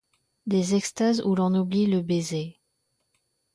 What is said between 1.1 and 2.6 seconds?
où l'on oublie le baiser.